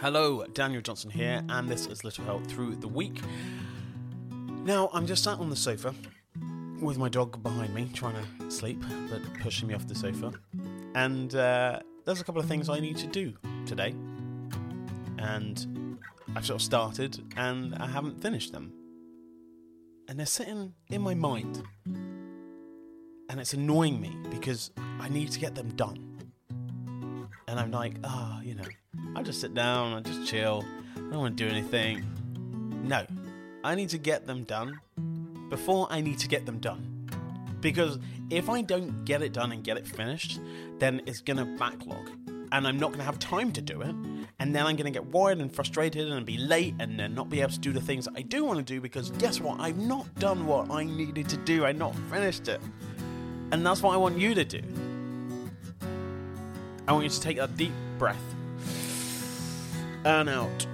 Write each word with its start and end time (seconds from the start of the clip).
Hello, 0.00 0.42
Daniel 0.54 0.80
Johnson 0.80 1.10
here, 1.10 1.44
and 1.50 1.68
this 1.68 1.86
is 1.86 2.04
Little 2.04 2.24
Help 2.24 2.46
Through 2.46 2.76
the 2.76 2.88
Week. 2.88 3.20
Now, 4.64 4.88
I'm 4.94 5.06
just 5.06 5.22
sat 5.22 5.38
on 5.38 5.50
the 5.50 5.56
sofa 5.56 5.94
with 6.80 6.96
my 6.96 7.10
dog 7.10 7.42
behind 7.42 7.74
me, 7.74 7.86
trying 7.92 8.14
to 8.14 8.50
sleep, 8.50 8.82
but 9.10 9.20
pushing 9.40 9.68
me 9.68 9.74
off 9.74 9.86
the 9.86 9.94
sofa. 9.94 10.32
And 10.94 11.34
uh, 11.34 11.80
there's 12.06 12.18
a 12.18 12.24
couple 12.24 12.40
of 12.40 12.48
things 12.48 12.70
I 12.70 12.80
need 12.80 12.96
to 12.96 13.08
do 13.08 13.34
today. 13.66 13.94
And 15.18 15.98
I've 16.34 16.46
sort 16.46 16.62
of 16.62 16.62
started, 16.62 17.22
and 17.36 17.74
I 17.74 17.86
haven't 17.86 18.22
finished 18.22 18.52
them. 18.52 18.72
And 20.08 20.18
they're 20.18 20.24
sitting 20.24 20.72
in 20.88 21.02
my 21.02 21.12
mind. 21.12 21.62
And 23.28 23.38
it's 23.38 23.52
annoying 23.52 24.00
me 24.00 24.16
because 24.30 24.70
I 24.98 25.10
need 25.10 25.30
to 25.32 25.38
get 25.38 25.54
them 25.54 25.68
done. 25.76 26.09
And 27.50 27.58
I'm 27.58 27.72
like, 27.72 27.94
ah, 28.04 28.36
oh, 28.38 28.42
you 28.44 28.54
know, 28.54 28.64
I'll 29.16 29.24
just 29.24 29.40
sit 29.40 29.54
down, 29.54 29.92
I'll 29.92 30.00
just 30.00 30.24
chill, 30.24 30.64
I 30.94 31.00
don't 31.00 31.18
want 31.18 31.36
to 31.36 31.44
do 31.44 31.50
anything. 31.50 32.04
No, 32.84 33.04
I 33.64 33.74
need 33.74 33.88
to 33.88 33.98
get 33.98 34.24
them 34.24 34.44
done 34.44 34.78
before 35.48 35.88
I 35.90 36.00
need 36.00 36.20
to 36.20 36.28
get 36.28 36.46
them 36.46 36.60
done. 36.60 37.08
Because 37.60 37.98
if 38.30 38.48
I 38.48 38.62
don't 38.62 39.04
get 39.04 39.20
it 39.20 39.32
done 39.32 39.50
and 39.50 39.64
get 39.64 39.76
it 39.76 39.84
finished, 39.84 40.40
then 40.78 41.02
it's 41.06 41.20
going 41.20 41.38
to 41.38 41.44
backlog. 41.58 42.08
And 42.52 42.68
I'm 42.68 42.78
not 42.78 42.88
going 42.88 43.00
to 43.00 43.04
have 43.04 43.18
time 43.18 43.50
to 43.52 43.60
do 43.60 43.82
it. 43.82 43.96
And 44.38 44.54
then 44.54 44.64
I'm 44.64 44.76
going 44.76 44.90
to 44.90 44.92
get 44.92 45.06
worried 45.10 45.38
and 45.38 45.52
frustrated 45.52 46.08
and 46.08 46.24
be 46.24 46.38
late 46.38 46.74
and 46.78 46.98
then 47.00 47.16
not 47.16 47.30
be 47.30 47.40
able 47.40 47.50
to 47.50 47.58
do 47.58 47.72
the 47.72 47.80
things 47.80 48.04
that 48.04 48.14
I 48.16 48.22
do 48.22 48.44
want 48.44 48.58
to 48.58 48.64
do 48.64 48.80
because 48.80 49.10
guess 49.10 49.40
what? 49.40 49.58
I've 49.58 49.76
not 49.76 50.12
done 50.20 50.46
what 50.46 50.70
I 50.70 50.84
needed 50.84 51.28
to 51.28 51.36
do. 51.38 51.64
I've 51.64 51.76
not 51.76 51.96
finished 52.10 52.46
it. 52.46 52.60
And 53.50 53.66
that's 53.66 53.82
what 53.82 53.92
I 53.92 53.96
want 53.96 54.18
you 54.18 54.34
to 54.34 54.44
do. 54.44 54.62
I 56.90 56.92
want 56.92 57.04
you 57.04 57.10
to 57.10 57.20
take 57.20 57.38
a 57.38 57.46
deep 57.46 57.72
breath 57.98 58.34
and 60.04 60.28
out. 60.28 60.66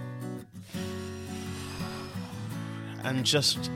And 3.04 3.22
just 3.22 3.70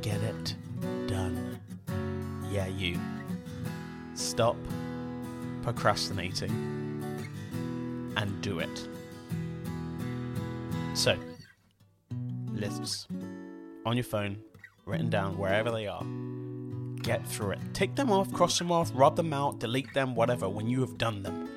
get 0.00 0.20
it 0.20 0.54
done. 1.08 1.58
Yeah, 2.52 2.68
you. 2.68 3.00
Stop 4.14 4.56
procrastinating 5.62 6.52
and 8.16 8.40
do 8.42 8.60
it. 8.60 8.88
So, 10.94 11.16
lists 12.54 13.08
on 13.84 13.96
your 13.96 14.04
phone, 14.04 14.38
written 14.84 15.10
down 15.10 15.36
wherever 15.36 15.72
they 15.72 15.88
are. 15.88 16.06
Get 17.06 17.24
through 17.24 17.52
it. 17.52 17.60
Take 17.72 17.94
them 17.94 18.10
off, 18.10 18.32
cross 18.32 18.58
them 18.58 18.72
off, 18.72 18.90
rub 18.92 19.14
them 19.14 19.32
out, 19.32 19.60
delete 19.60 19.94
them, 19.94 20.16
whatever, 20.16 20.48
when 20.48 20.68
you 20.68 20.80
have 20.80 20.98
done 20.98 21.22
them 21.22 21.48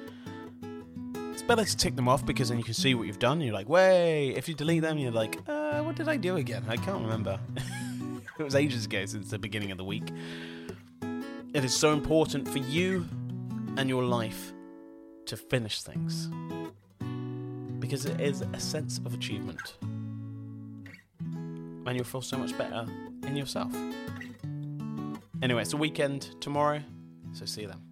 It's 1.34 1.42
better 1.42 1.66
to 1.66 1.76
tick 1.76 1.96
them 1.96 2.08
off 2.08 2.24
because 2.24 2.50
then 2.50 2.60
you 2.60 2.64
can 2.64 2.76
see 2.76 2.94
what 2.94 3.08
you've 3.08 3.18
done. 3.18 3.42
You're 3.42 3.56
like, 3.56 3.68
way. 3.68 4.30
If 4.30 4.48
you 4.48 4.54
delete 4.54 4.84
them, 4.84 5.00
you're 5.00 5.12
like, 5.12 5.40
uh, 5.48 5.82
what 5.82 5.96
did 5.96 6.08
I 6.08 6.18
do 6.18 6.36
again? 6.36 6.64
I 6.68 6.78
can't 6.78 7.02
remember. 7.02 7.40
it 8.38 8.44
was 8.44 8.54
ages 8.54 8.86
ago 8.86 9.08
since 9.08 9.32
the 9.32 9.40
beginning 9.40 9.72
of 9.72 9.80
the 9.80 9.84
week. 9.84 10.12
It 11.56 11.66
is 11.66 11.76
so 11.76 11.94
important 11.94 12.48
for 12.48 12.60
you 12.60 13.08
and 13.76 13.90
your 13.90 14.04
life 14.04 14.54
to 15.26 15.36
finish 15.36 15.82
things 15.82 16.30
because 17.80 18.06
it 18.06 18.22
is 18.22 18.42
a 18.42 18.60
sense 18.60 19.00
of 19.00 19.16
achievement. 19.16 19.78
And 21.20 21.96
you'll 21.96 22.06
feel 22.06 22.22
so 22.22 22.38
much 22.38 22.56
better 22.56 22.86
in 23.26 23.36
yourself. 23.36 23.74
Anyway, 25.42 25.62
it's 25.62 25.72
the 25.72 25.78
weekend 25.78 26.36
tomorrow, 26.42 26.82
so 27.32 27.46
see 27.46 27.62
you 27.62 27.68
then. 27.68 27.89